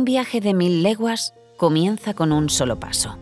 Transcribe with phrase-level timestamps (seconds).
[0.00, 3.18] Un viaje de mil leguas comienza con un solo paso.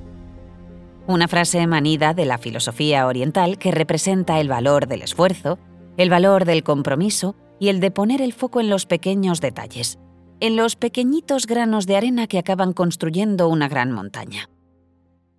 [1.09, 5.59] Una frase manida de la filosofía oriental que representa el valor del esfuerzo,
[5.97, 9.99] el valor del compromiso y el de poner el foco en los pequeños detalles,
[10.39, 14.49] en los pequeñitos granos de arena que acaban construyendo una gran montaña.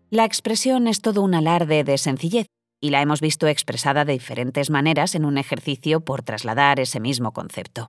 [0.09, 2.47] La expresión es todo un alarde de sencillez
[2.81, 7.31] y la hemos visto expresada de diferentes maneras en un ejercicio por trasladar ese mismo
[7.31, 7.88] concepto.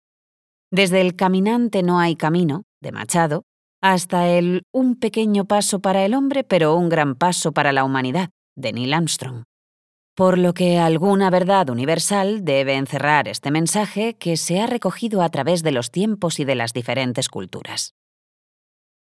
[0.72, 3.42] Desde el caminante no hay camino, de Machado,
[3.82, 8.30] hasta el un pequeño paso para el hombre pero un gran paso para la humanidad,
[8.56, 9.44] de Neil Armstrong.
[10.14, 15.28] Por lo que alguna verdad universal debe encerrar este mensaje que se ha recogido a
[15.30, 17.94] través de los tiempos y de las diferentes culturas.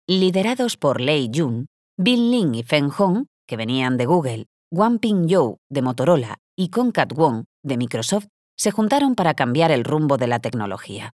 [0.07, 1.67] Liderados por Lei Jun,
[1.99, 6.71] Bin Lin y Feng Hong, que venían de Google, Wang Ping Zhou de Motorola y
[6.71, 11.13] Concat Wong de Microsoft, se juntaron para cambiar el rumbo de la tecnología,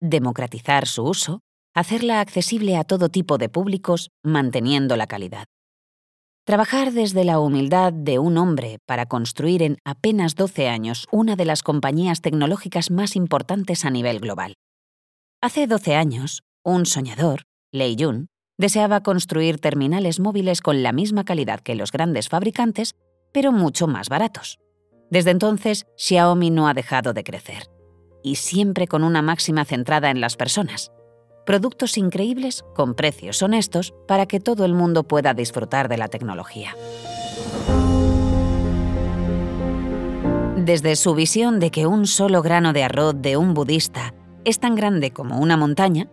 [0.00, 1.40] democratizar su uso,
[1.74, 5.46] hacerla accesible a todo tipo de públicos, manteniendo la calidad.
[6.44, 11.44] Trabajar desde la humildad de un hombre para construir en apenas 12 años una de
[11.44, 14.54] las compañías tecnológicas más importantes a nivel global.
[15.42, 21.60] Hace 12 años, un soñador, Lei Jun, deseaba construir terminales móviles con la misma calidad
[21.60, 22.94] que los grandes fabricantes,
[23.32, 24.58] pero mucho más baratos.
[25.10, 27.68] Desde entonces, Xiaomi no ha dejado de crecer,
[28.26, 30.90] y siempre con una máxima centrada en las personas,
[31.46, 36.74] productos increíbles con precios honestos para que todo el mundo pueda disfrutar de la tecnología.
[40.56, 44.12] Desde su visión de que un solo grano de arroz de un budista
[44.44, 46.08] es tan grande como una montaña,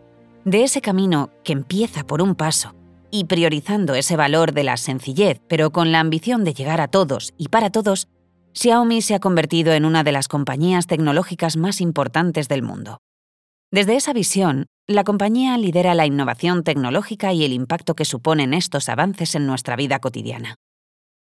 [0.46, 2.76] de ese camino que empieza por un paso
[3.10, 7.34] y priorizando ese valor de la sencillez, pero con la ambición de llegar a todos
[7.40, 8.08] y para todos,
[8.56, 13.00] Xiaomi se ha convertido en una de las compañías tecnológicas más importantes del mundo.
[13.72, 18.90] Desde esa visión, la compañía lidera la innovación tecnológica y el impacto que suponen estos
[18.90, 20.56] avances en nuestra vida cotidiana.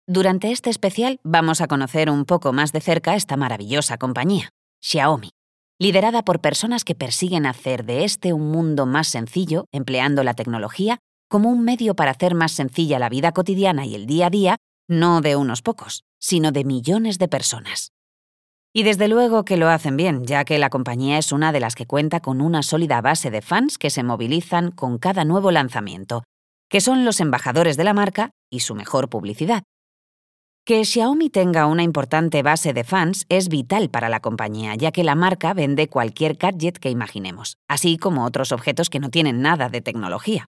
[0.08, 4.52] Durante este especial vamos a conocer un poco más de cerca esta maravillosa compañía,
[4.82, 5.32] Xiaomi,
[5.78, 11.00] liderada por personas que persiguen hacer de este un mundo más sencillo, empleando la tecnología
[11.30, 14.58] como un medio para hacer más sencilla la vida cotidiana y el día a día,
[14.88, 17.92] no de unos pocos, sino de millones de personas.
[18.72, 21.74] Y desde luego que lo hacen bien, ya que la compañía es una de las
[21.74, 26.24] que cuenta con una sólida base de fans que se movilizan con cada nuevo lanzamiento,
[26.70, 29.64] que son los embajadores de la marca y su mejor publicidad.
[30.66, 35.04] Que Xiaomi tenga una importante base de fans es vital para la compañía, ya que
[35.04, 39.70] la marca vende cualquier gadget que imaginemos, así como otros objetos que no tienen nada
[39.70, 40.46] de tecnología.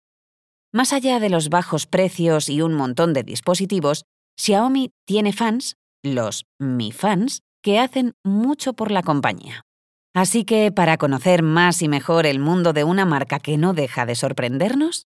[0.72, 4.04] Más allá de los bajos precios y un montón de dispositivos,
[4.42, 9.68] Xiaomi tiene fans, los Mi Fans, que hacen mucho por la compañía.
[10.16, 14.08] Así que para conocer más y mejor el mundo de una marca que no deja
[14.08, 15.06] de sorprendernos,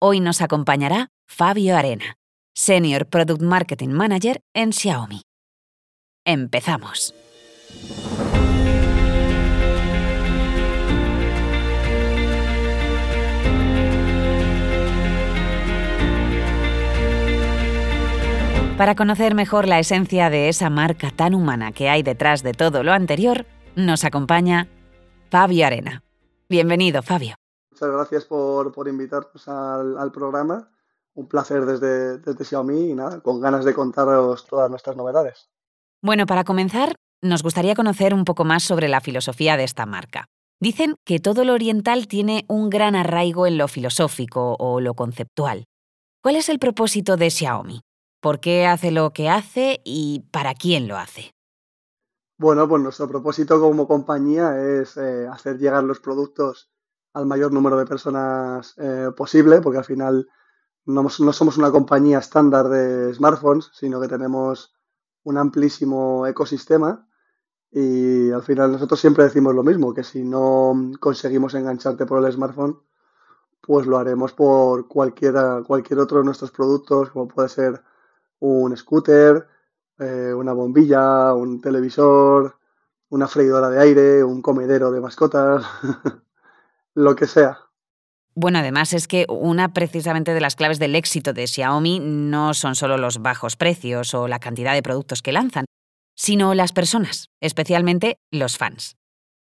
[0.00, 2.14] hoy nos acompañará Fabio Arena,
[2.54, 5.22] Senior Product Marketing Manager en Xiaomi.
[6.24, 7.12] Empezamos.
[18.76, 22.82] Para conocer mejor la esencia de esa marca tan humana que hay detrás de todo
[22.82, 24.68] lo anterior, nos acompaña
[25.30, 26.02] Fabio Arena.
[26.50, 27.36] Bienvenido, Fabio.
[27.70, 30.68] Muchas gracias por, invitarnos al, programa.
[31.14, 35.48] Un placer desde, desde Xiaomi y nada, con ganas de contaros todas nuestras novedades.
[36.02, 40.26] Bueno, para comenzar, nos gustaría conocer un poco más sobre la filosofía de esta marca.
[40.60, 45.64] Dicen que todo lo oriental tiene un gran arraigo en lo filosófico o lo conceptual.
[46.22, 47.80] ¿Cuál es el propósito de Xiaomi?
[48.20, 51.32] Por qué hace lo que hace y para quién lo hace.
[52.38, 56.70] Bueno, pues nuestro propósito como compañía es eh, hacer llegar los productos
[57.14, 60.28] al mayor número de personas eh, posible, porque al final
[60.84, 64.74] no, somos una compañía estándar de smartphones, sino que tenemos
[65.24, 67.08] un amplísimo ecosistema
[67.70, 72.32] y al final nosotros siempre decimos lo mismo, que si no conseguimos engancharte por el
[72.32, 72.80] smartphone,
[73.60, 77.82] pues lo haremos por cualquiera, cualquier otro de nuestros productos, como puede ser
[78.40, 79.46] un scooter,
[79.98, 82.58] eh, una bombilla, un televisor,
[83.08, 85.64] una freidora de aire, un comedero de mascotas,
[86.94, 87.58] lo que sea.
[88.34, 92.74] Bueno, además es que una precisamente de las claves del éxito de Xiaomi no son
[92.74, 95.64] solo los bajos precios o la cantidad de productos que lanzan,
[96.14, 98.96] sino las personas, especialmente los fans.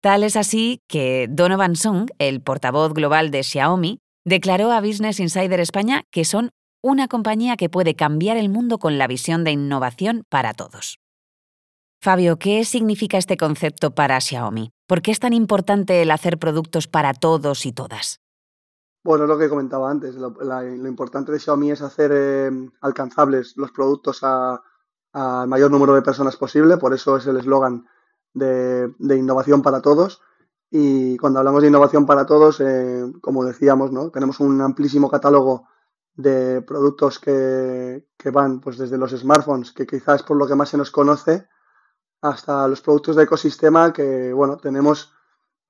[0.02, 5.60] Tal es así que Donovan Sung, el portavoz global de Xiaomi, declaró a Business Insider
[5.60, 6.50] España que son
[6.82, 10.98] una compañía que puede cambiar el mundo con la visión de innovación para todos.
[12.00, 14.72] Fabio, ¿qué significa este concepto para Xiaomi?
[14.88, 18.20] ¿Por qué es tan importante el hacer productos para todos y todas?
[19.04, 20.16] Bueno, es lo que comentaba antes.
[20.16, 20.34] Lo,
[20.88, 22.50] importante de Xiaomi es hacer eh,
[22.80, 26.76] alcanzables los productos al mayor número de personas posible.
[26.76, 27.86] Por eso es el eslogan
[28.34, 30.20] de, innovación para todos.
[30.70, 34.10] Y cuando hablamos de innovación para todos, eh, como decíamos, ¿no?
[34.10, 35.68] tenemos un amplísimo catálogo
[36.14, 40.54] de productos que, que, van pues desde los smartphones, que quizás es por lo que
[40.54, 41.48] más se nos conoce,
[42.20, 45.12] hasta los productos de ecosistema que, bueno, tenemos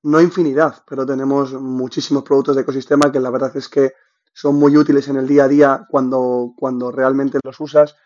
[0.03, 3.93] no infinidad, pero tenemos muchísimos productos de ecosistema que la verdad es que
[4.33, 7.97] son muy útiles en el día a día cuando, cuando realmente los usas,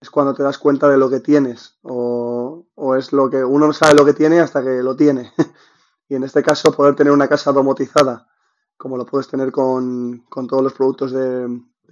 [0.00, 2.66] es cuando te das cuenta de lo que tienes o,
[2.98, 5.32] es lo que uno no sabe lo que tiene hasta que lo tiene.
[6.08, 8.28] y en este caso poder tener una casa domotizada,
[8.76, 11.48] como lo puedes tener con, todos los productos de,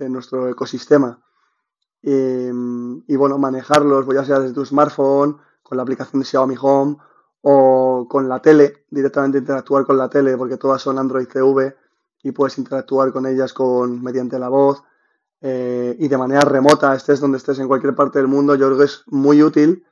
[0.08, 1.20] nuestro ecosistema.
[2.02, 6.96] Y, bueno, manejarlos, ya sea desde tu smartphone, con la aplicación de Xiaomi Home
[7.42, 11.76] o con la tele, directamente interactuar con la tele, porque todas son Android TV
[12.22, 14.82] y puedes interactuar con ellas con, mediante la voz
[15.40, 18.78] eh, y de manera remota, estés donde estés en cualquier parte del mundo, yo creo
[18.78, 19.86] que es muy útil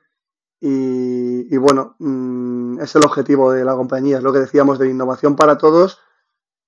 [0.61, 5.35] y, bueno, mm, es el objetivo de la compañía, es lo que decíamos de innovación
[5.35, 5.99] para todos,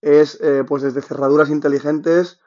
[0.01, 2.39] es eh, pues desde cerraduras inteligentes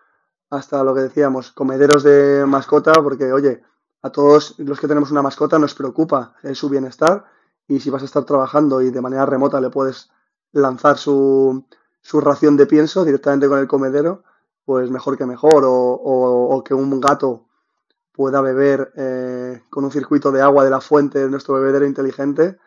[0.56, 3.62] hasta lo que decíamos, comederos de mascota, porque oye,
[4.02, 7.24] a todos los que tenemos una mascota nos preocupa su bienestar
[7.66, 10.10] y si vas a estar trabajando y de manera remota le puedes
[10.52, 11.64] lanzar su,
[12.00, 14.24] su ración de pienso directamente con el comedero,
[14.64, 15.64] pues mejor que mejor.
[15.66, 17.46] O, que un gato
[18.12, 22.58] pueda beber eh, con un circuito de agua de la fuente de nuestro bebedero inteligente,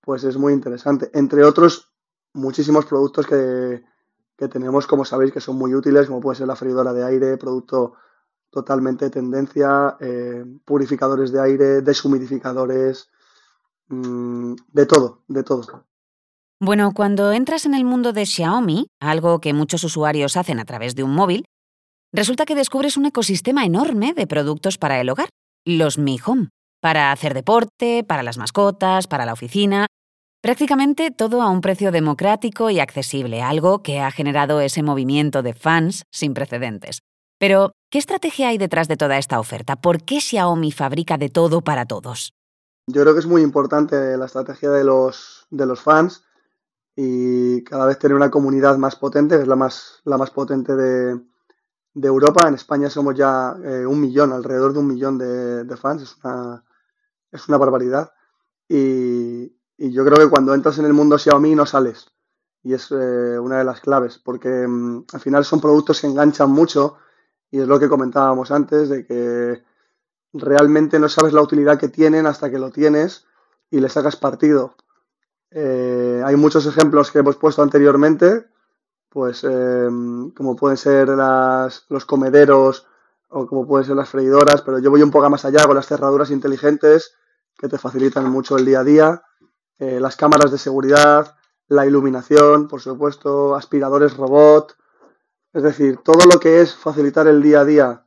[0.00, 1.10] pues es muy interesante.
[1.14, 1.90] Entre otros,
[2.32, 3.82] muchísimos productos que,
[4.40, 7.36] que tenemos, como sabéis, que son muy útiles, como puede ser la freidora de aire,
[7.36, 7.92] producto
[8.50, 13.08] totalmente de tendencia, eh, purificadores de aire, deshumidificadores,
[13.90, 15.84] Mm, de todo, de todo.
[16.60, 20.94] Bueno, cuando entras en el mundo de Xiaomi, algo que muchos usuarios hacen a través
[20.94, 21.44] de un móvil,
[22.12, 25.28] resulta que descubres un ecosistema enorme de productos para el hogar,
[25.64, 26.50] los Mi Home,
[26.80, 29.86] para hacer deporte, para las mascotas, para la oficina,
[30.40, 35.54] prácticamente todo a un precio democrático y accesible, algo que ha generado ese movimiento de
[35.54, 37.00] fans sin precedentes.
[37.38, 39.76] Pero, ¿qué estrategia hay detrás de toda esta oferta?
[39.76, 42.34] ¿Por qué Xiaomi fabrica de todo para todos?
[42.86, 46.24] Yo creo que es muy importante la estrategia de los, de los fans
[46.96, 50.74] y cada vez tener una comunidad más potente, que es la más, la más potente
[50.74, 51.20] de,
[51.94, 52.48] Europa.
[52.48, 56.64] En España somos ya eh, un millón, alrededor de un millón de, fans, es una,
[57.30, 58.12] es una barbaridad.
[58.68, 62.12] Y, yo creo que cuando entras en el mundo Xiaomi no sales.
[62.62, 66.50] Y es eh, una de las claves, porque mm, al final son productos que enganchan
[66.50, 66.98] mucho
[67.50, 69.62] y es lo que comentábamos antes, de que
[70.34, 73.26] realmente no sabes la utilidad que tienen hasta que lo tienes
[73.70, 74.76] y le sacas partido.
[75.50, 78.46] Eh, hay muchos ejemplos que hemos puesto anteriormente,
[79.08, 82.86] pues em, como pueden ser los comederos
[83.30, 85.86] o como pueden ser las freidoras, pero yo voy un poco más allá con las
[85.86, 87.14] cerraduras inteligentes
[87.58, 89.22] que te facilitan mucho el día a día,
[89.80, 91.36] eh, las cámaras de seguridad,
[91.66, 94.76] la iluminación, por supuesto, aspiradores robot,
[95.52, 98.04] es decir, todo lo que es facilitar el día a día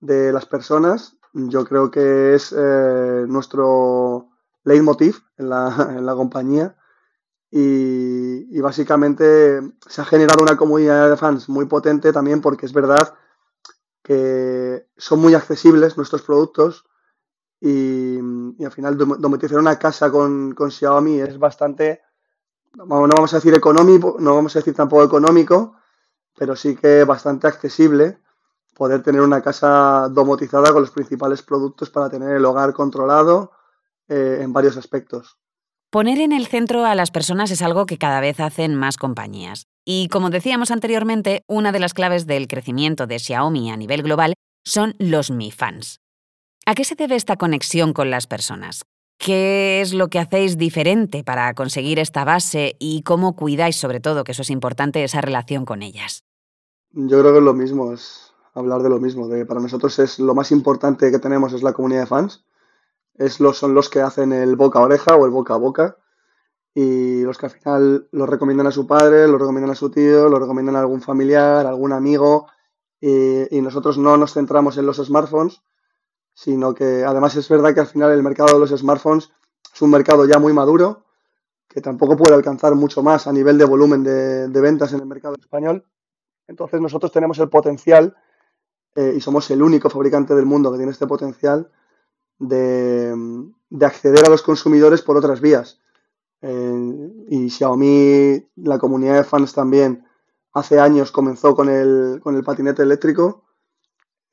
[0.00, 4.30] de las personas yo creo que es eh, nuestro
[4.62, 6.76] leitmotiv en la, en la compañía.
[7.50, 13.14] Y, básicamente se ha generado una comunidad de fans muy potente también porque es verdad
[14.02, 16.86] que son muy accesibles nuestros productos
[17.66, 18.18] y,
[18.62, 22.02] al final domotizar una casa con, con, Xiaomi es bastante,
[22.74, 25.76] no vamos a decir económico, no vamos a decir tampoco económico,
[26.36, 28.18] pero sí que bastante accesible
[28.74, 33.52] poder tener una casa domotizada con los principales productos para tener el hogar controlado
[34.08, 35.38] eh, en varios aspectos.
[35.90, 39.68] Poner en el centro a las personas es algo que cada vez hacen más compañías.
[39.86, 44.34] Y como decíamos anteriormente, una de las claves del crecimiento de Xiaomi a nivel global
[44.64, 46.03] son los Mi Fans.
[46.66, 48.86] ¿A qué se debe esta conexión con las personas?
[49.18, 54.24] ¿Qué es lo que hacéis diferente para conseguir esta base y cómo cuidáis sobre todo,
[54.24, 56.24] que eso es importante, esa relación con ellas?
[56.92, 60.18] Yo creo que es lo mismo, es hablar de lo mismo, de para nosotros es
[60.18, 62.46] lo más importante que tenemos es la comunidad de fans,
[63.14, 65.98] es los, son los que hacen el boca a oreja o el boca a boca
[66.74, 70.30] y los que al final lo recomiendan a su padre, lo recomiendan a su tío,
[70.30, 72.46] lo recomiendan a algún familiar, algún amigo
[73.02, 75.60] y nosotros no nos centramos en los smartphones,
[76.34, 79.30] sino que además es verdad que al final el mercado de los smartphones
[79.72, 81.04] es un mercado ya muy maduro,
[81.68, 85.06] que tampoco puede alcanzar mucho más a nivel de volumen de, de ventas en el
[85.06, 85.84] mercado español.
[86.46, 88.16] Entonces nosotros tenemos el potencial
[88.96, 91.70] eh, y somos el único fabricante del mundo que tiene este potencial
[92.38, 93.14] de,
[93.80, 95.80] acceder a los consumidores por otras vías.
[96.42, 100.06] Eh, y Xiaomi, la comunidad de fans también,
[100.52, 103.43] hace años comenzó con el, con el patinete eléctrico.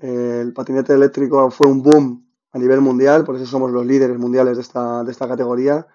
[0.01, 4.57] El patinete eléctrico fue un boom a nivel mundial, por eso somos los líderes mundiales
[4.57, 5.87] de esta, de esta categoría.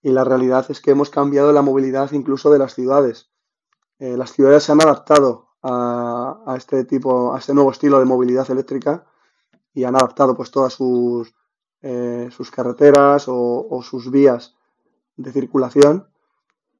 [0.00, 3.30] Y la realidad es que hemos cambiado la movilidad incluso de las ciudades.
[3.98, 8.50] Eh, las ciudades se han adaptado a, este tipo, a este nuevo estilo de movilidad
[8.50, 9.04] eléctrica
[9.72, 11.32] y han adaptado pues todas sus,
[11.82, 14.56] eh, sus carreteras o, sus vías
[15.16, 16.08] de circulación.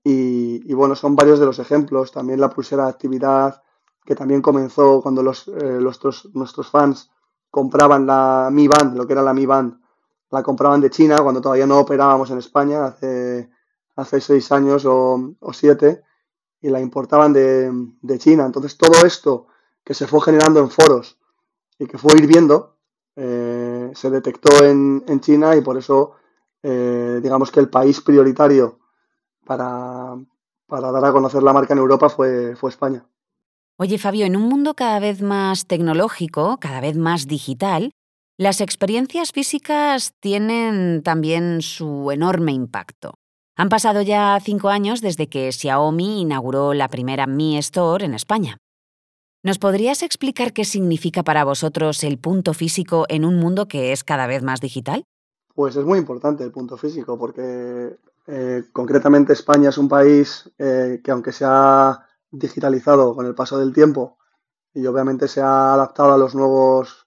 [0.05, 2.11] Y, bueno, son varios de los ejemplos.
[2.11, 3.63] También la pulsera de actividad,
[4.05, 7.11] que también comenzó cuando los, eh, nuestros fans
[7.51, 9.79] compraban la Mi Band, lo que era la Mi Band,
[10.31, 13.51] la compraban de China cuando todavía no operábamos en España, hace,
[13.97, 16.03] hace seis años o, siete,
[16.63, 18.47] y la importaban de, China.
[18.47, 19.47] Entonces todo esto
[19.85, 21.19] que se fue generando en foros
[21.79, 22.77] y que fue hirviendo,
[23.15, 26.15] eh, se detectó en, China y por eso
[26.63, 28.79] eh, digamos que el país prioritario
[29.45, 30.17] para,
[30.67, 33.05] para, dar a conocer la marca en Europa fue, fue España.
[33.79, 37.93] Oye, Fabio, en un mundo cada vez más tecnológico, cada vez más digital,
[38.39, 43.15] las experiencias físicas tienen también su enorme impacto.
[43.57, 48.59] Han pasado ya cinco años desde que Xiaomi inauguró la primera Mi Store en España.
[49.43, 54.05] ¿Nos podrías explicar qué significa para vosotros el punto físico en un mundo que es
[54.05, 55.05] cada vez más digital?
[55.55, 61.01] Pues es muy importante el punto físico porque eh, concretamente España es un país eh,
[61.03, 64.19] que aunque se ha digitalizado con el paso del tiempo
[64.75, 67.07] y obviamente se ha adaptado a los nuevos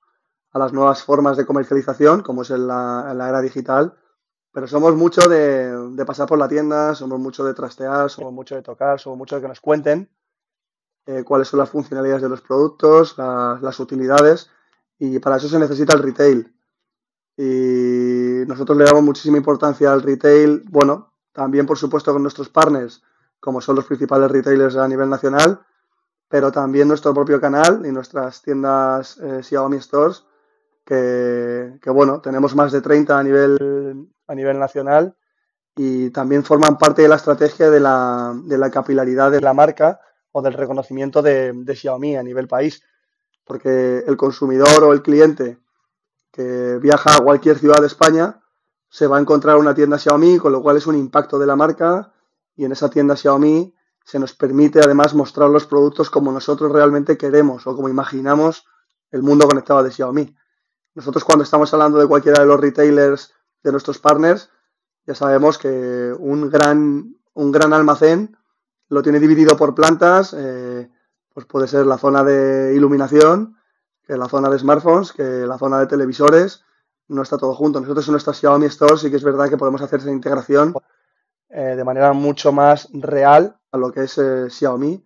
[0.51, 3.97] a las nuevas formas de comercialización, como es en la, era digital,
[4.53, 8.61] pero somos mucho de, pasar por la tienda, somos mucho de trastear, somos mucho de
[8.61, 10.09] tocar, somos mucho de que nos cuenten
[11.07, 14.49] eh, cuáles son las funcionalidades de los productos, las utilidades,
[14.97, 16.55] y para eso se necesita el retail.
[17.35, 23.03] Y nosotros le damos muchísima importancia al retail, bueno, también por supuesto con nuestros partners,
[23.39, 25.59] como son los principales retailers a nivel nacional,
[26.27, 30.25] pero también nuestro propio canal y nuestras tiendas eh, Xiaomi Stores,
[30.85, 35.15] que, bueno, tenemos más de 30 a nivel, a nivel nacional
[35.75, 39.99] y también forman parte de la estrategia de la, de la capilaridad de la marca
[40.31, 42.83] o del reconocimiento de, de, Xiaomi a nivel país.
[43.43, 45.59] Porque el consumidor o el cliente
[46.31, 48.41] que viaja a cualquier ciudad de España
[48.89, 51.55] se va a encontrar una tienda Xiaomi, con lo cual es un impacto de la
[51.55, 52.13] marca
[52.55, 57.17] y en esa tienda Xiaomi se nos permite además mostrar los productos como nosotros realmente
[57.17, 58.65] queremos o como imaginamos
[59.11, 60.35] el mundo conectado de Xiaomi.
[60.93, 63.33] Nosotros cuando estamos hablando de cualquiera de los retailers
[63.63, 64.49] de nuestros partners,
[65.05, 68.37] ya sabemos que un gran, un gran almacén
[68.89, 70.89] lo tiene dividido por plantas, eh,
[71.33, 73.57] pues puede ser la zona de iluminación,
[74.03, 76.63] que la zona de smartphones, que la zona de televisores,
[77.07, 77.79] no está todo junto.
[77.81, 80.73] Nosotros en nuestra Xiaomi Store sí que es verdad que podemos hacer esa integración
[81.57, 85.01] eh, de manera mucho más real a lo que es eh, Xiaomi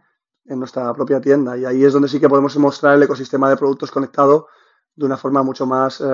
[0.46, 1.56] en nuestra propia tienda.
[1.56, 4.48] Y ahí es donde sí que podemos mostrar el ecosistema de productos conectado
[4.96, 6.06] de una forma mucho más eh,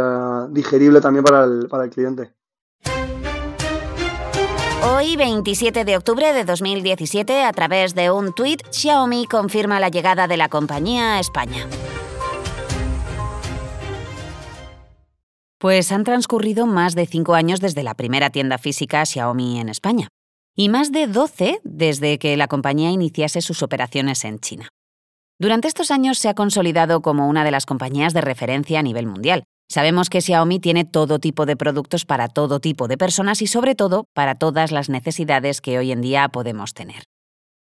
[0.50, 2.34] digerible también para el, para el cliente.
[4.84, 10.27] Hoy, 27 de octubre de 2017, a través de un tuit, Xiaomi confirma la llegada
[10.27, 11.65] de la compañía a España.
[15.60, 20.10] Pues han transcurrido más de cinco años desde la primera tienda física Xiaomi en España
[20.56, 24.70] y más de 12 desde que la compañía iniciase sus operaciones en China.
[25.38, 29.06] Durante estos años se ha consolidado como una de las compañías de referencia a nivel
[29.06, 29.44] mundial.
[29.70, 33.76] Sabemos que Xiaomi tiene todo tipo de productos para todo tipo de personas y sobre
[33.76, 37.04] todo para todas las necesidades que hoy en día podemos tener.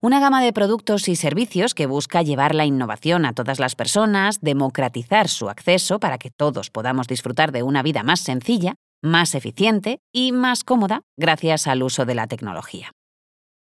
[0.04, 4.38] Una gama de productos y servicios que busca llevar la innovación a todas las personas,
[4.42, 10.00] democratizar su acceso para que todos podamos disfrutar de una vida más sencilla, más eficiente
[10.12, 12.92] y más cómoda gracias al uso de la tecnología.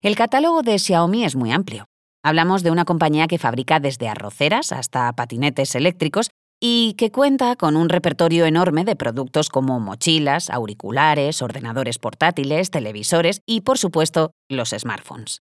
[0.00, 1.84] El catálogo de Xiaomi es muy amplio.
[2.24, 7.76] Hablamos de una compañía que fabrica desde arroceras hasta patinetes eléctricos y que cuenta con
[7.76, 14.70] un repertorio enorme de productos como mochilas, auriculares, ordenadores portátiles, televisores y, por supuesto, los
[14.70, 15.42] smartphones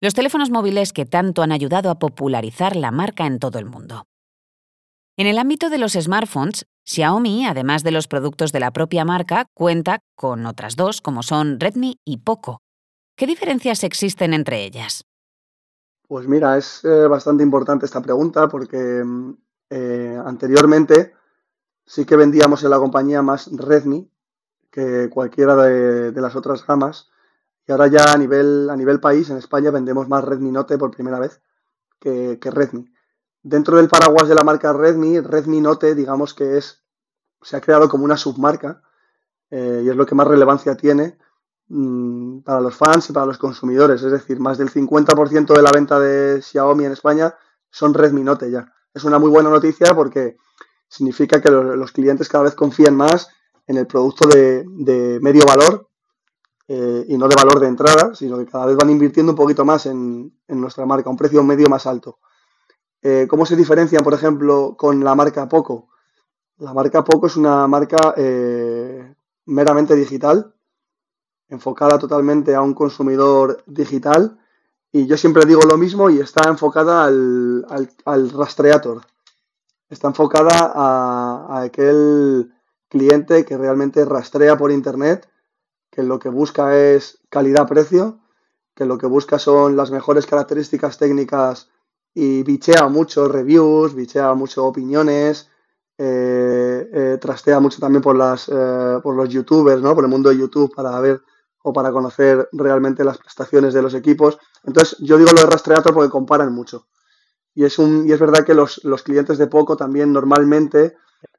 [0.00, 4.04] los teléfonos móviles que tanto han ayudado a popularizar la marca en todo el mundo.
[5.16, 9.46] En el ámbito de los smartphones, Xiaomi, además de los productos de la propia marca,
[9.54, 12.60] cuenta con otras dos como son Redmi y Poco.
[13.16, 15.04] ¿Qué diferencias existen entre ellas?
[16.06, 19.34] Pues mira, es eh, bastante importante esta pregunta porque mm,
[19.70, 21.12] eh, anteriormente
[21.84, 24.08] sí que vendíamos en la compañía más Redmi
[24.70, 27.10] que cualquiera de las otras gamas
[27.68, 30.90] y ahora ya a nivel, a nivel país, en España, vendemos más Redmi Note por
[30.90, 31.42] primera vez
[32.00, 32.90] que, Redmi.
[33.42, 36.82] Dentro del paraguas de la marca Redmi, Redmi Note, digamos que es,
[37.42, 38.80] se ha creado como una submarca
[39.50, 41.18] eh, y es lo que más relevancia tiene
[41.68, 44.02] mm, para los fans y para los consumidores.
[44.02, 47.34] Es decir, más del 50% de la venta de Xiaomi en España
[47.70, 48.72] son Redmi Note ya.
[48.94, 50.38] Es una muy buena noticia porque
[50.88, 53.28] significa que los, clientes cada vez confían más
[53.66, 55.87] en el producto de, medio valor
[56.70, 59.64] eh, y no de valor de entrada, sino que cada vez van invirtiendo un poquito
[59.64, 62.18] más en, nuestra marca, un precio medio más alto.
[63.00, 65.88] Eh, ¿Cómo se diferencian, por ejemplo, con la marca Poco?
[66.58, 69.14] La marca Poco es una marca eh,
[69.46, 70.54] meramente digital,
[71.48, 74.38] enfocada totalmente a un consumidor digital.
[74.92, 77.66] Y yo siempre digo lo mismo y está enfocada al,
[78.04, 79.02] al, rastreator.
[79.88, 82.52] Está enfocada a, aquel
[82.88, 85.28] cliente que realmente rastrea por internet,
[85.98, 88.20] que lo que busca es calidad-precio,
[88.72, 91.70] que lo que busca son las mejores características técnicas
[92.14, 95.50] y bichea mucho reviews, bichea mucho opiniones,
[95.98, 99.92] eh, eh, trastea mucho también por, las, eh, por los youtubers, ¿no?
[99.96, 101.20] por el mundo de YouTube para ver
[101.64, 104.38] o para conocer realmente las prestaciones de los equipos.
[104.62, 106.86] Entonces, yo digo lo de Rastreator porque comparan mucho.
[107.56, 110.94] Y es, un, y es verdad que los, clientes de Poco también normalmente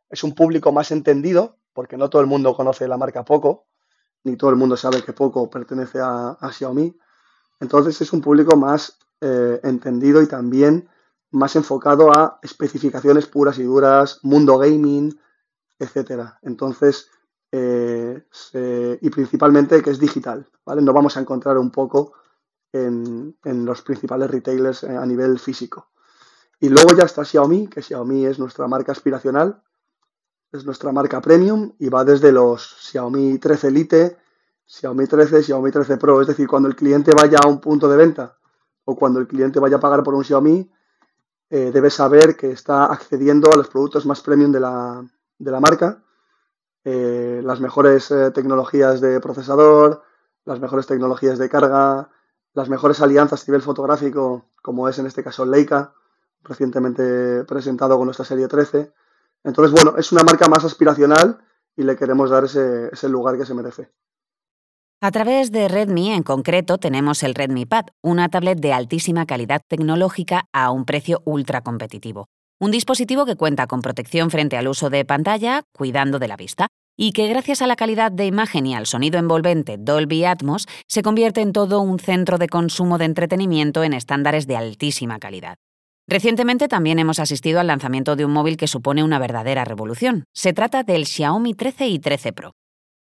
[0.10, 3.70] es un público más entendido, porque no todo el mundo conoce la marca Poco,
[4.24, 6.98] ni todo el mundo sabe que Poco pertenece a, Xiaomi.
[7.60, 10.88] Entonces es un público más entendido y también
[11.32, 15.20] más enfocado a especificaciones puras y duras, mundo gaming,
[15.78, 16.40] etcétera.
[16.42, 17.10] Entonces,
[17.52, 20.82] eh, y principalmente que es digital, ¿vale?
[20.84, 22.14] Vamos a encontrar un poco
[22.72, 25.90] en, los principales retailers eh, a nivel físico.
[26.60, 29.64] Y luego ya está Xiaomi, que Xiaomi es nuestra marca aspiracional,
[30.52, 34.18] es nuestra marca premium y va desde los Xiaomi 13 Elite,
[34.66, 36.22] Xiaomi 13, Xiaomi 13 Pro.
[36.22, 38.38] Es decir, cuando el cliente vaya a un punto de venta
[38.86, 40.70] o cuando el cliente vaya a pagar por un Xiaomi,
[41.52, 46.04] eh, debe saber que está accediendo a los productos más premium de la, marca,
[46.84, 50.04] eh, las mejores eh, tecnologías de procesador,
[50.46, 52.10] las mejores tecnologías de carga,
[52.54, 55.94] las mejores alianzas a nivel fotográfico, como es en este caso Leica,
[56.44, 58.92] recientemente presentado con nuestra serie 13.
[59.44, 61.40] Entonces, bueno, es una marca más aspiracional
[61.76, 63.92] y le queremos dar ese lugar que se merece.
[65.02, 69.62] A través de Redmi en concreto tenemos el Redmi Pad, una tablet de altísima calidad
[69.66, 72.28] tecnológica a un precio ultra competitivo.
[72.60, 76.68] Un dispositivo que cuenta con protección frente al uso de pantalla, cuidando de la vista,
[76.98, 81.02] y que gracias a la calidad de imagen y al sonido envolvente Dolby Atmos se
[81.02, 85.56] convierte en todo un centro de consumo de entretenimiento en estándares de altísima calidad.
[86.12, 90.24] Recientemente también hemos asistido al lanzamiento de un móvil que supone una verdadera revolución.
[90.34, 92.54] Se trata del Xiaomi 13 y 13 Pro.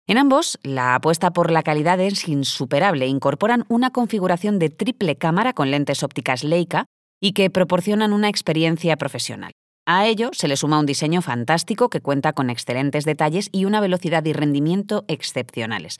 [0.07, 3.07] En ambos, la apuesta por la calidad es insuperable.
[3.07, 6.85] Incorporan una configuración de triple cámara con lentes ópticas Leica
[7.19, 9.53] y que proporcionan una experiencia profesional.
[9.87, 13.81] A ello se le suma un diseño fantástico que cuenta con excelentes detalles y una
[13.81, 15.97] velocidad y rendimiento excepcionales.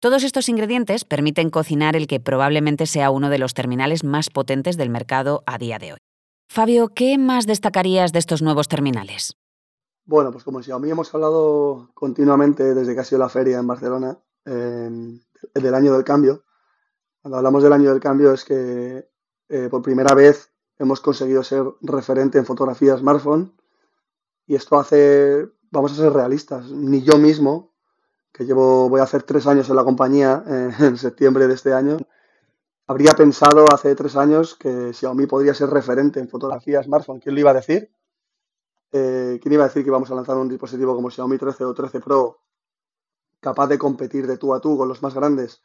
[0.00, 4.78] Todos estos ingredientes permiten cocinar el que probablemente sea uno de los terminales más potentes
[4.78, 5.98] del mercado a día de hoy.
[6.48, 9.36] Fabio, ¿qué más destacarías de estos nuevos terminales?
[10.04, 14.18] Bueno, pues como Xiaomi hemos hablado continuamente desde que ha sido la feria en Barcelona,
[14.46, 16.44] del año del cambio.
[17.20, 19.08] Cuando hablamos del año del cambio es que
[19.48, 23.52] eh, por primera vez hemos conseguido ser referente en fotografía smartphone
[24.46, 27.74] y esto hace, vamos a ser realistas, ni yo mismo,
[28.32, 31.72] que llevo, voy a hacer tres años en la compañía eh, en septiembre de este
[31.72, 31.96] año,
[32.86, 37.20] habría pensado hace tres años que Xiaomi podría ser referente en fotografía smartphone.
[37.20, 37.90] ¿Quién lo iba a decir?
[38.92, 41.74] Eh, ¿Quién iba a decir que íbamos a lanzar un dispositivo como Xiaomi 13 o
[41.74, 42.38] 13 Pro
[43.40, 45.62] capaz de competir de tú a tú con los más grandes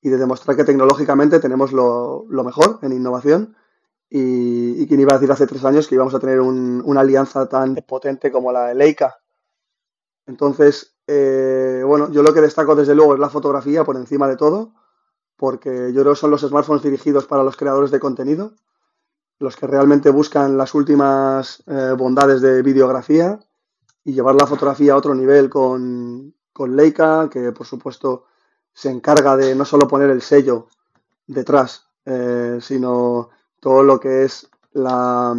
[0.00, 3.56] y de demostrar que tecnológicamente tenemos lo, mejor en innovación?
[4.08, 7.76] Y, quién iba a decir hace tres años que íbamos a tener una alianza tan
[7.76, 9.18] potente como la de Leica.
[10.26, 14.36] Entonces, eh, bueno, yo lo que destaco desde luego es la fotografía por encima de
[14.36, 14.74] todo,
[15.36, 18.54] porque yo creo que son los smartphones dirigidos para los creadores de contenido
[19.42, 23.38] los que realmente buscan las últimas eh, bondades de videografía
[24.04, 26.34] y llevar la fotografía a otro nivel con,
[26.68, 28.26] Leica, que por supuesto
[28.72, 30.68] se encarga de no solo poner el sello
[31.26, 35.34] detrás, eh, sino todo lo que es la,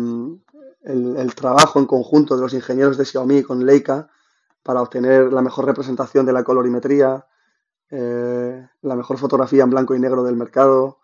[0.83, 4.09] el, trabajo en conjunto de los ingenieros de Xiaomi con Leica
[4.63, 7.25] para obtener la mejor representación de la colorimetría,
[7.95, 10.97] eh, la mejor fotografía en blanco y negro del mercado,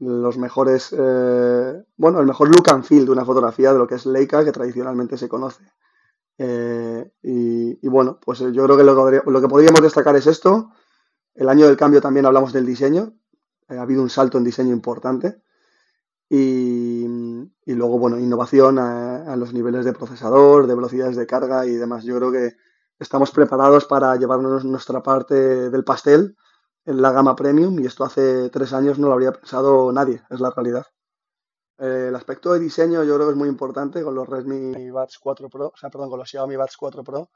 [0.00, 3.94] los mejores, eh, bueno, el mejor look and feel de una fotografía de lo que
[3.94, 5.62] es Leica, que tradicionalmente se conoce.
[6.38, 10.72] Eh, y, bueno, pues yo creo que lo, que podríamos destacar es esto.
[11.32, 13.14] El año del cambio también hablamos del diseño.
[13.68, 15.40] ha habido un salto en diseño importante.
[16.28, 17.06] Y,
[17.66, 22.02] luego, bueno, innovación a, a, los niveles de procesador, de velocidades de carga y demás.
[22.02, 22.56] Yo creo que
[22.98, 26.36] estamos preparados para llevarnos nuestra parte del pastel
[26.84, 30.40] en la gama premium y esto hace tres años no lo habría pensado nadie, es
[30.40, 30.86] la realidad.
[31.78, 35.18] Eh, el aspecto de diseño yo creo que es muy importante con los Redmi Buds
[35.18, 37.28] 4 Pro, o sea, perdón, con los Xiaomi Buds 4 Pro.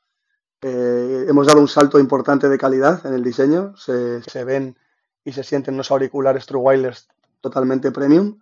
[0.63, 4.77] Eh, hemos dado un salto importante de calidad en el diseño, se, ven
[5.25, 7.09] y se sienten unos auriculares True Wireless
[7.41, 8.41] totalmente premium.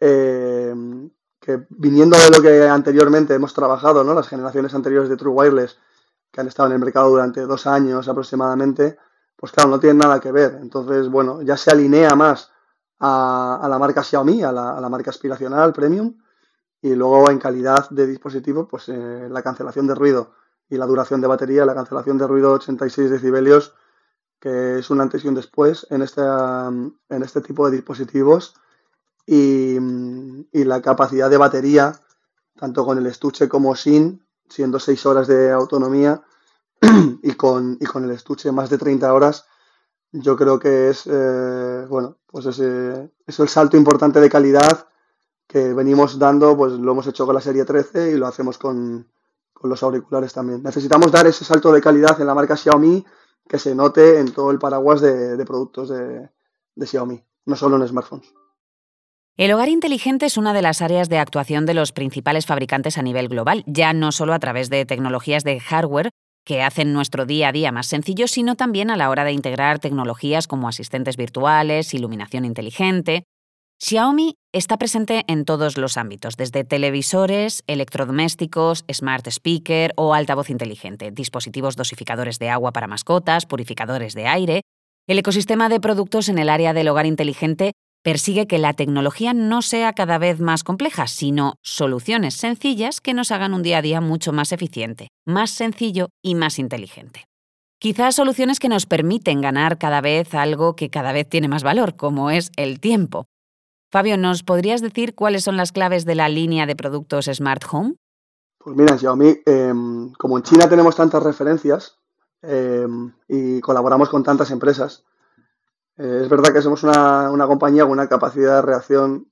[0.00, 0.74] Eh,
[1.40, 4.14] que viniendo de lo que anteriormente hemos trabajado, ¿no?
[4.14, 5.78] las generaciones anteriores de True Wireless,
[6.30, 8.98] que han estado en el mercado durante dos años aproximadamente,
[9.36, 10.58] pues claro, no tienen nada que ver.
[10.60, 12.50] Entonces, bueno, ya se alinea más
[13.00, 16.18] a, la marca Xiaomi, a la, marca aspiracional premium,
[16.80, 20.34] y luego en calidad de dispositivo, pues eh, la cancelación de ruido
[20.68, 23.74] y la duración de batería, la cancelación de ruido 86 decibelios,
[24.40, 28.54] que es un antes y un después en este, en este tipo de dispositivos,
[29.26, 29.78] y
[30.52, 31.92] la capacidad de batería,
[32.56, 36.22] tanto con el estuche como sin, siendo 6 horas de autonomía,
[37.22, 39.46] y con, y con el estuche más de 30 horas,
[40.12, 44.88] yo creo que es, eh, bueno, pues ese, es el salto importante de calidad
[45.46, 49.10] que venimos dando, pues lo hemos hecho con la serie 13 y lo hacemos con,
[49.52, 50.62] con los auriculares también.
[50.62, 53.04] Necesitamos dar ese salto de calidad en la marca Xiaomi
[53.48, 56.30] que se note en todo el paraguas de, de productos de,
[56.74, 58.37] de Xiaomi, no solo en smartphones.
[59.38, 63.02] El hogar inteligente es una de las áreas de actuación de los principales fabricantes a
[63.02, 66.10] nivel global, ya no solo a través de tecnologías de hardware,
[66.44, 69.78] que hacen nuestro día a día más sencillo, sino también a la hora de integrar
[69.78, 73.22] tecnologías como asistentes virtuales, iluminación inteligente.
[73.80, 81.12] Xiaomi está presente en todos los ámbitos, desde televisores, electrodomésticos, smart speaker o altavoz inteligente,
[81.12, 84.62] dispositivos dosificadores de agua para mascotas, purificadores de aire.
[85.06, 87.70] El ecosistema de productos en el área del hogar inteligente
[88.02, 93.30] persigue que la tecnología no sea cada vez más compleja, sino soluciones sencillas que nos
[93.30, 97.24] hagan un día a día mucho más eficiente, más sencillo y más inteligente.
[97.80, 101.96] Quizás soluciones que nos permiten ganar cada vez algo que cada vez tiene más valor,
[101.96, 103.26] como es el tiempo.
[103.90, 107.94] Fabio, ¿nos podrías decir cuáles son las claves de la línea de productos Smart Home?
[108.58, 109.72] Pues mira, Xiaomi, eh,
[110.18, 111.96] como en China tenemos tantas referencias
[112.42, 112.86] eh,
[113.28, 115.04] y colaboramos con tantas empresas,
[115.98, 119.28] eh, es verdad que somos una, una, compañía con una capacidad de reacción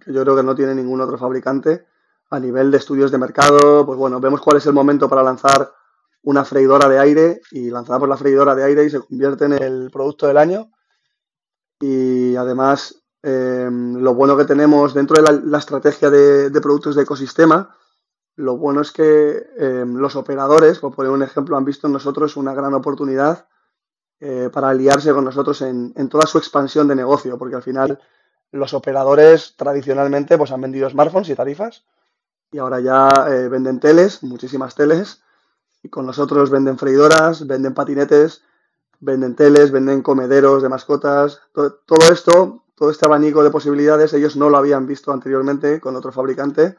[0.00, 1.86] que yo creo que no tiene ningún otro fabricante.
[2.30, 5.70] A nivel de estudios de mercado, pues bueno, vemos cuál es el momento para lanzar
[6.22, 9.90] una freidora de aire y lanzamos la freidora de aire y se convierte en el
[9.90, 10.70] producto del año.
[11.80, 17.02] Y además, eh, lo bueno que tenemos dentro de la, estrategia de, de, productos de
[17.02, 17.76] ecosistema,
[18.36, 22.36] lo bueno es que eh, los operadores, por poner un ejemplo, han visto en nosotros
[22.36, 23.46] una gran oportunidad
[24.24, 27.98] eh, para aliarse con nosotros en, en, toda su expansión de negocio, porque al final
[28.52, 31.82] los operadores tradicionalmente pues, han vendido smartphones y tarifas
[32.52, 35.22] y ahora ya eh, venden teles, muchísimas teles,
[35.82, 38.42] y con nosotros venden freidoras, venden patinetes,
[39.00, 44.36] venden teles, venden comederos de mascotas, todo, todo esto, todo este abanico de posibilidades, ellos
[44.36, 46.76] no lo habían visto anteriormente con otro fabricante,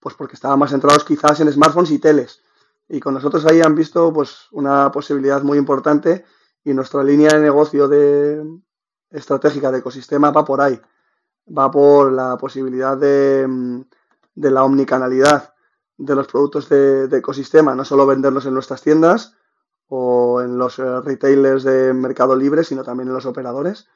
[0.00, 2.42] pues porque estaban más centrados quizás en smartphones y teles.
[2.90, 6.26] Y con nosotros ahí han visto pues una posibilidad muy importante
[6.64, 8.42] y nuestra línea de negocio de
[9.10, 10.80] estratégica de ecosistema va por ahí.
[11.56, 13.84] Va por la posibilidad de,
[14.34, 15.54] de la omnicanalidad
[15.96, 19.36] de los productos de, de, ecosistema, no solo venderlos en nuestras tiendas
[19.88, 23.86] o en los eh, retailers de mercado libre, sino también en los operadores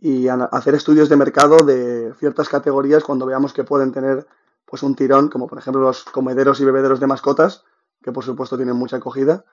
[0.00, 4.26] y hacer estudios de mercado de ciertas categorías cuando veamos que pueden tener
[4.64, 7.64] pues un tirón, como por ejemplo los comederos y bebederos de mascotas,
[8.02, 9.44] que por supuesto tienen mucha acogida,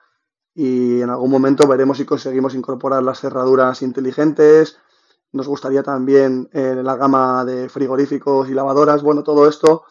[0.58, 4.78] y en algún momento veremos si conseguimos incorporar las cerraduras inteligentes.
[5.32, 9.02] Nos gustaría también eh, la gama de frigoríficos y lavadoras.
[9.02, 9.84] Bueno, todo esto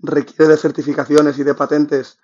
[0.00, 2.18] requiere de certificaciones y de patentes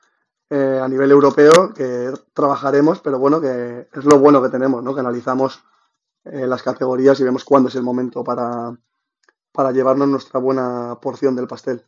[0.50, 4.94] eh, a nivel europeo que trabajaremos, pero bueno, que es lo bueno que tenemos, ¿no?
[4.94, 5.64] Que analizamos
[6.24, 8.78] eh, las categorías y vemos cuándo es el momento para,
[9.50, 11.87] para llevarnos nuestra buena porción del pastel.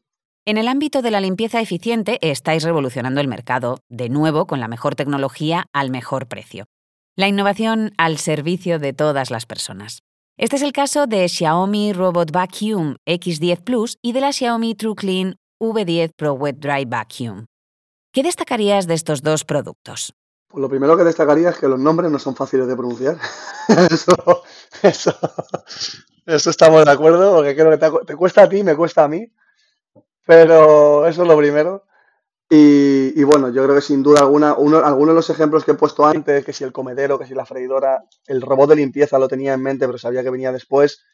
[0.48, 4.68] En el ámbito de la limpieza eficiente estáis revolucionando el mercado, de nuevo con la
[4.68, 6.66] mejor tecnología al mejor precio.
[7.16, 10.04] La innovación al servicio de todas las personas.
[10.38, 15.34] Este es el caso de Xiaomi Robot Vacuum X10 Plus y de la Xiaomi TrueClean
[15.60, 17.46] V10 Pro Wet Dry Vacuum.
[18.12, 20.14] ¿Qué destacarías de estos dos productos?
[20.46, 23.18] Pues lo primero que destacaría es que los nombres no son fáciles de pronunciar.
[24.84, 25.10] eso,
[26.24, 29.28] estamos de acuerdo, porque creo que te, te cuesta a ti, me cuesta a mí.
[30.26, 31.84] Pero eso es lo primero.
[32.48, 35.74] Y, bueno, yo creo que sin duda alguna, uno, algunos de los ejemplos que he
[35.74, 39.28] puesto antes, que si el comedero, que si la freidora, el robot de limpieza lo
[39.28, 41.04] tenía en mente, pero sabía que venía después.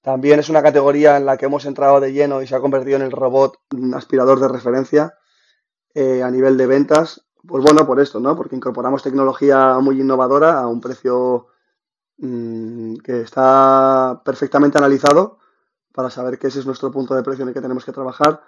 [0.00, 2.96] También es una categoría en la que hemos entrado de lleno y se ha convertido
[2.96, 3.58] en el robot
[3.94, 5.14] aspirador de referencia
[5.94, 7.26] eh, a nivel de ventas.
[7.46, 8.36] Pues bueno, por esto, ¿no?
[8.36, 11.48] Porque incorporamos tecnología muy innovadora a un precio
[12.18, 15.38] mm, que está perfectamente analizado
[15.92, 18.42] para saber que ese es nuestro punto de precio en el que tenemos que trabajar.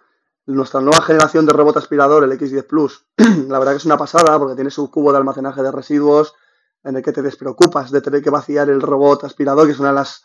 [0.49, 3.05] Nuestra nueva generación de robot aspirador, el X10 Plus,
[3.49, 6.35] la verdad que es una pasada porque tiene su cubo de almacenaje de residuos
[6.85, 9.91] en el que te despreocupas de tener que vaciar el robot aspirador, que es una
[9.91, 10.25] de las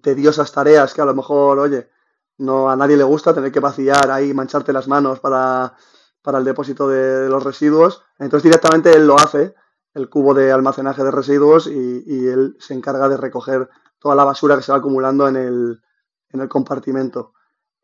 [0.00, 1.90] tediosas tareas que a lo mejor, oye,
[2.38, 5.74] no a nadie le gusta tener que vaciar ahí, mancharte las manos para,
[6.24, 8.02] el depósito de, los residuos.
[8.18, 9.54] Entonces directamente él lo hace,
[9.92, 14.56] el cubo de almacenaje de residuos, y, él se encarga de recoger toda la basura
[14.56, 15.82] que se va acumulando en el,
[16.30, 17.34] en el compartimento.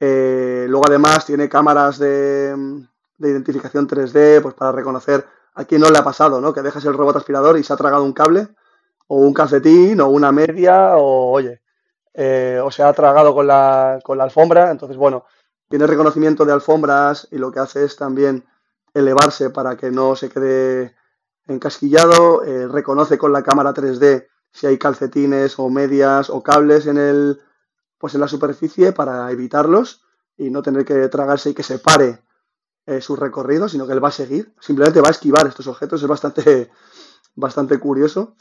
[0.00, 2.54] Eh, luego además tiene cámaras de,
[3.18, 6.52] de, identificación 3D pues para reconocer a quién no le ha pasado, ¿no?
[6.52, 8.48] Que dejas el robot aspirador y se ha tragado un cable
[9.06, 11.62] o un calcetín o una media o, oye,
[12.12, 14.70] eh, o se ha tragado con la, con la alfombra.
[14.70, 15.24] Entonces, bueno,
[15.68, 18.44] tiene reconocimiento de alfombras y lo que hace es también
[18.94, 20.94] elevarse para que no se quede
[21.46, 22.44] encasquillado.
[22.44, 27.40] Eh, reconoce con la cámara 3D si hay calcetines o medias o cables en el
[28.04, 30.02] pues en la superficie para evitarlos
[30.36, 32.22] y no tener que tragarse y que se pare
[32.84, 36.02] eh, su recorrido, sino que él va a seguir, simplemente va a esquivar estos objetos,
[36.02, 36.70] es bastante,
[37.34, 38.36] bastante curioso.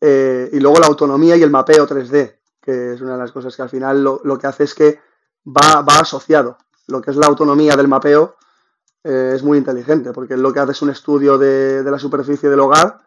[0.00, 3.62] y luego la autonomía y el mapeo 3D que es una de las cosas que
[3.62, 4.98] al final lo, que hace es que
[5.46, 6.56] va, asociado.
[6.88, 8.36] Lo que es la autonomía del mapeo
[9.04, 12.60] eh, es muy inteligente, porque lo que hace es un estudio de, la superficie del
[12.60, 13.02] hogar,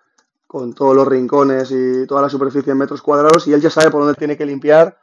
[0.46, 3.90] con todos los rincones y toda la superficie en metros cuadrados, y él ya sabe
[3.90, 4.99] por dónde tiene que limpiar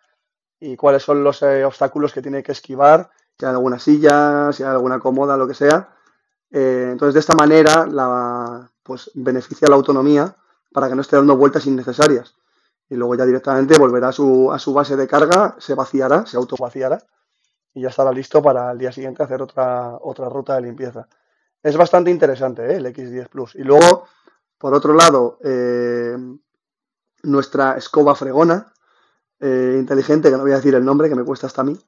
[0.61, 4.63] y cuáles son los eh, obstáculos que tiene que esquivar, si hay alguna silla, si
[4.63, 5.91] hay alguna cómoda, lo que sea.
[6.51, 10.35] Eh, entonces, de esta manera, la, pues beneficia la autonomía
[10.73, 12.35] para que no esté dando vueltas innecesarias
[12.89, 16.37] y luego ya directamente volverá a su, a su base de carga, se vaciará, se
[16.37, 16.99] autovaciará
[17.75, 21.09] y ya estará listo para el día siguiente hacer otra, otra ruta de limpieza.
[21.63, 22.77] Es bastante interesante ¿eh?
[22.77, 23.55] el X10 Plus.
[23.57, 24.07] Y luego,
[24.57, 25.39] por otro lado,
[27.25, 28.73] nuestra escoba fregona,
[29.41, 31.79] eh, inteligente, que no voy a decir el nombre, que me cuesta hasta a mí.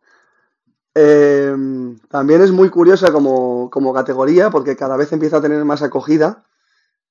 [2.08, 6.44] también es muy curiosa como, como categoría porque cada vez empieza a tener más acogida.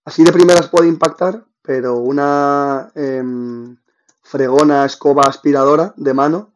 [0.06, 3.78] Así de primeras puede impactar, pero una em,
[4.23, 6.54] fregona, escoba, aspiradora de mano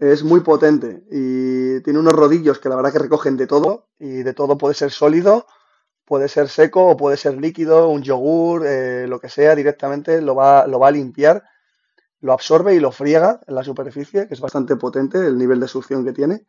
[0.00, 4.22] es muy potente y tiene unos rodillos que la verdad que recogen de todo y
[4.22, 5.46] de todo puede ser sólido,
[6.06, 10.34] puede ser seco o puede ser líquido, un yogur, eh, lo que sea, directamente lo
[10.34, 11.44] va, lo va a limpiar,
[12.20, 15.68] lo absorbe y lo friega en la superficie, que es bastante potente el nivel de
[15.68, 16.46] succión que tiene.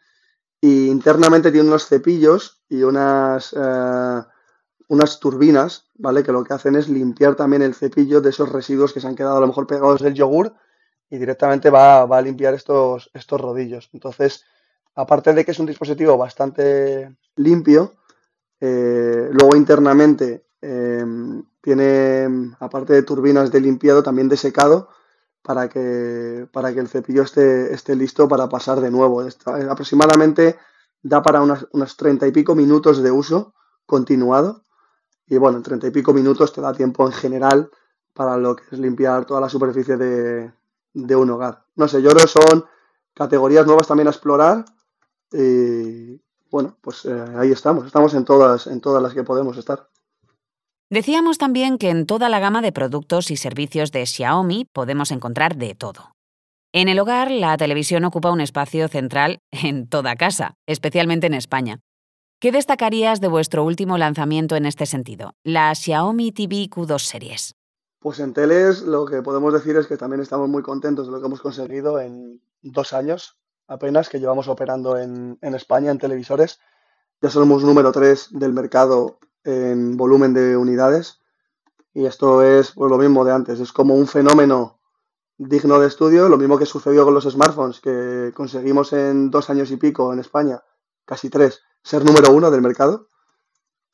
[0.59, 3.55] Y internamente tiene unos cepillos y unas...
[3.57, 4.21] Eh,
[4.91, 6.21] unas turbinas, ¿vale?
[6.21, 9.15] Que lo que hacen es limpiar también el cepillo de esos residuos que se han
[9.15, 10.53] quedado a lo mejor pegados del yogur
[11.09, 13.89] y directamente va, a limpiar estos, estos rodillos.
[13.93, 14.43] Entonces,
[14.93, 17.93] aparte de que es un dispositivo bastante limpio,
[18.59, 24.89] eh, luego internamente em, tiene, aparte de turbinas de limpiado, también de secado
[25.41, 29.23] para que, para que el cepillo esté, esté listo para pasar de nuevo.
[29.69, 30.57] aproximadamente
[31.03, 33.53] da para unos treinta y pico minutos de uso
[33.85, 34.63] continuado
[35.27, 37.71] y bueno, en treinta y pico minutos te da tiempo en general
[38.13, 40.51] para lo que es limpiar toda la superficie de,
[40.93, 41.65] un hogar.
[41.75, 42.65] No sé, yo creo que son
[43.13, 44.65] categorías nuevas también a explorar
[45.31, 49.87] y bueno, pues eh, ahí estamos, estamos en todas, en todas las que podemos estar.
[50.91, 55.55] Decíamos también que en toda la gama de productos y servicios de Xiaomi podemos encontrar
[55.55, 56.11] de todo.
[56.73, 61.79] En el hogar, la televisión ocupa un espacio central en toda casa, especialmente en España.
[62.41, 67.55] ¿Qué destacarías de vuestro último lanzamiento en este sentido, la Xiaomi TV Q2 Series?
[67.99, 71.21] Pues en teles lo que podemos decir es que también estamos muy contentos de lo
[71.21, 76.59] que hemos conseguido en dos años apenas que llevamos operando en, España en televisores.
[77.21, 81.21] Ya somos número 3 del mercado en volumen de unidades
[81.93, 84.79] y esto es pues, lo mismo de antes, es como un fenómeno
[85.37, 89.71] digno de estudio, lo mismo que sucedió con los smartphones que conseguimos en dos años
[89.71, 90.63] y pico en España,
[91.05, 93.09] casi tres, ser número uno del mercado,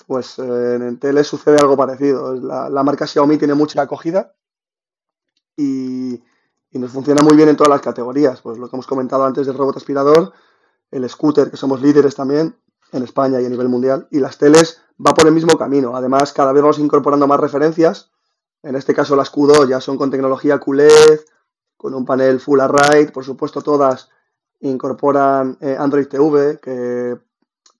[0.05, 2.35] pues eh, en tele sucede algo parecido.
[2.35, 4.35] La, marca Xiaomi tiene mucha acogida
[5.55, 6.23] y,
[6.73, 8.39] nos funciona muy bien en todas las categorías.
[8.41, 10.31] Pues lo que hemos comentado antes del robot aspirador,
[10.91, 12.55] el scooter, que somos líderes también
[12.91, 15.95] en España y a nivel mundial, y las teles va por el mismo camino.
[15.95, 18.11] Además, cada vez vamos incorporando más referencias.
[18.63, 21.19] En este caso, las Q2 ya son con tecnología QLED,
[21.75, 24.09] con un panel Full Array, por supuesto, todas
[24.59, 27.17] incorporan eh, Android TV, que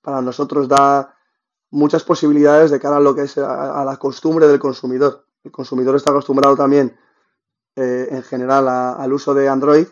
[0.01, 1.15] para nosotros da
[1.71, 5.25] muchas posibilidades de cara a lo que es a, la costumbre del consumidor.
[5.43, 6.97] El consumidor está acostumbrado también
[7.75, 9.87] eh, en general al uso de Android,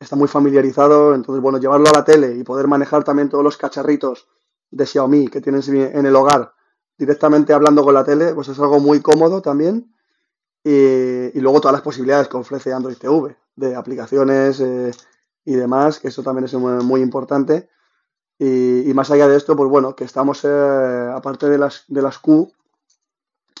[0.00, 3.56] está muy familiarizado, entonces bueno, llevarlo a la tele y poder manejar también todos los
[3.56, 4.28] cacharritos
[4.70, 6.54] de Xiaomi que tienes en el hogar
[6.96, 9.94] directamente hablando con la tele, pues es algo muy cómodo también
[10.62, 14.90] y, luego todas las posibilidades que ofrece Android TV de aplicaciones eh,
[15.44, 17.70] y demás, que eso también es muy, importante.
[18.38, 22.18] Y, más allá de esto, pues bueno, que estamos, eh, aparte de las, de las
[22.18, 22.52] Q,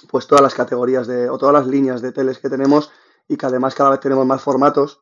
[0.08, 2.90] pues todas las categorías de, o todas las líneas de teles que tenemos
[3.28, 5.00] y que además cada vez tenemos más formatos,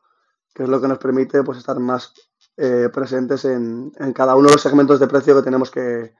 [0.53, 2.13] que es lo que nos permite pues estar más
[2.57, 6.13] eh, presentes en, cada uno de los segmentos de precio que tenemos que,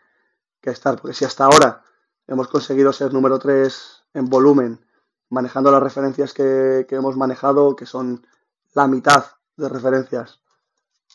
[0.61, 0.99] que estar.
[0.99, 1.83] Porque si hasta ahora
[2.27, 4.79] hemos conseguido ser número 3 en volumen
[5.29, 8.25] manejando las referencias que, hemos manejado, que son
[8.73, 9.25] la mitad
[9.57, 10.41] de referencias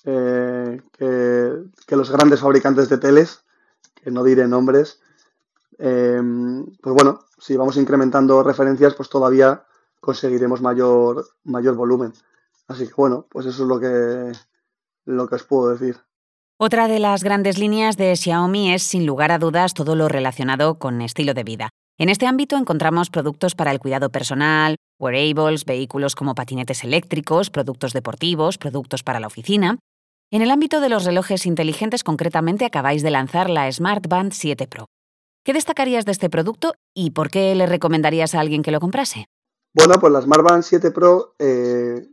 [0.04, 3.44] eh, que, los grandes fabricantes de teles,
[3.94, 5.00] que no diré nombres,
[5.78, 6.20] eh,
[6.80, 9.64] pues bueno, si vamos incrementando referencias, pues todavía
[10.00, 12.12] conseguiremos mayor, mayor volumen.
[12.68, 14.32] Así que bueno, pues eso es lo que,
[15.04, 15.96] lo que os puedo decir.
[16.56, 20.78] Otra de las grandes líneas de Xiaomi es, sin lugar a dudas, todo lo relacionado
[20.78, 21.70] con estilo de vida.
[21.98, 27.92] En este ámbito encontramos productos para el cuidado personal, wearables, vehículos como patinetes eléctricos, productos
[27.92, 29.78] deportivos, productos para la oficina.
[30.30, 34.66] En el ámbito de los relojes inteligentes, concretamente, acabáis de lanzar la Smart Band 7
[34.66, 34.86] Pro.
[35.44, 39.26] ¿Qué destacarías de este producto y por qué le recomendarías a alguien que lo comprase?
[39.74, 42.08] Bueno, pues la Smart Band 7 Pro, eh,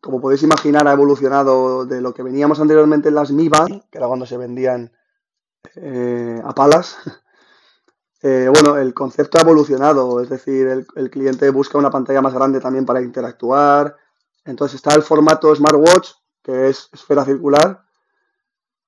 [0.00, 3.98] como podéis imaginar, ha evolucionado de lo que veníamos anteriormente en las Mi Band, que
[3.98, 4.92] era cuando se vendían
[5.74, 6.96] eh, a palas,
[8.22, 12.60] eh, bueno, el concepto ha evolucionado, es decir, el, cliente busca una pantalla más grande
[12.60, 13.96] también para interactuar.
[14.44, 16.10] Entonces está el formato smartwatch,
[16.42, 17.82] que es esfera circular.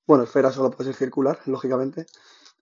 [0.07, 2.07] Bueno, esfera solo puede ser circular, lógicamente.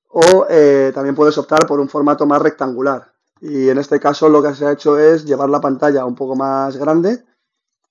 [0.08, 3.12] O eh, también puedes optar por un formato más rectangular.
[3.40, 6.34] Y en este caso lo que se ha hecho es llevar la pantalla un poco
[6.34, 7.24] más grande.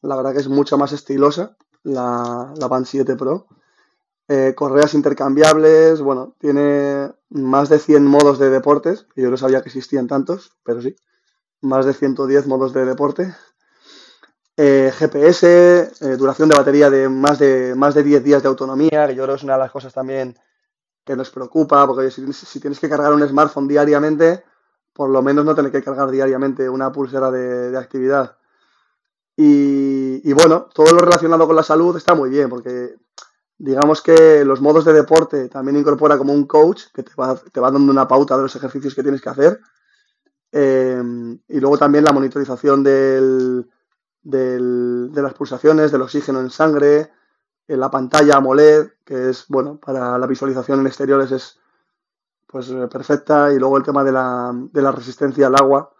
[0.01, 3.47] La verdad que es mucho más estilosa la, la Band 7 Pro.
[4.29, 9.69] Eh, correas intercambiables, bueno, tiene más de 100 modos de deportes, yo no sabía que
[9.69, 10.97] existían tantos, pero sí,
[11.61, 13.33] más de 110 modos de deporte.
[14.57, 19.07] Eh, GPS, eh, duración de batería de más, de más de 10 días de autonomía,
[19.07, 20.35] que yo creo que es una de las cosas también
[21.05, 24.43] que nos preocupa, porque si, tienes que cargar un smartphone diariamente,
[24.93, 28.35] por lo menos no tener que cargar diariamente una pulsera de, actividad.
[29.39, 32.95] Y, bueno, todo lo relacionado con la salud está muy bien, porque
[33.59, 37.59] digamos que los modos de deporte también incorpora como un coach que te va, te
[37.59, 39.59] va dando una pauta de los ejercicios que tienes que hacer.
[40.51, 43.69] Em, y luego también la monitorización del,
[44.23, 47.11] del, de las pulsaciones, del oxígeno en sangre,
[47.67, 51.59] en la pantalla AMOLED, que es, bueno, para la visualización en exteriores es
[52.47, 55.93] pues eh, perfecta, y luego el tema de la, de la resistencia al agua.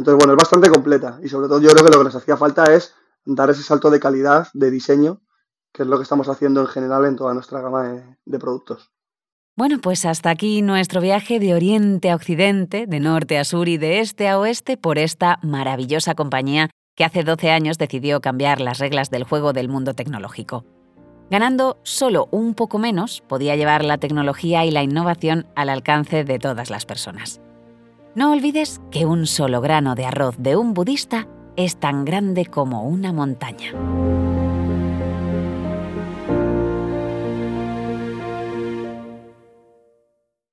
[0.00, 2.38] Entonces, bueno, es bastante completa y sobre todo yo creo que lo que nos hacía
[2.38, 2.94] falta es
[3.26, 5.20] dar ese salto de calidad, de diseño,
[5.74, 8.90] que es lo que estamos haciendo en general en toda nuestra gama de, productos.
[9.58, 13.76] Bueno, pues hasta aquí nuestro viaje de oriente a occidente, de norte a sur y
[13.76, 18.78] de este a oeste por esta maravillosa compañía que hace 12 años decidió cambiar las
[18.78, 20.64] reglas del juego del mundo tecnológico.
[21.30, 26.38] Ganando solo un poco menos, podía llevar la tecnología y la innovación al alcance de
[26.38, 27.42] todas las personas.
[28.16, 32.82] No olvides que un solo grano de arroz de un budista es tan grande como
[32.82, 33.72] una montaña.